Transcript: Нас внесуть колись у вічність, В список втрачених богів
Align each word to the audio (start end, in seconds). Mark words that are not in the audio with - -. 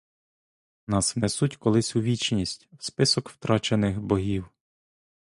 Нас 0.87 1.15
внесуть 1.15 1.57
колись 1.57 1.95
у 1.95 2.01
вічність, 2.01 2.67
В 2.79 2.83
список 2.85 3.29
втрачених 3.29 4.01
богів 4.01 4.49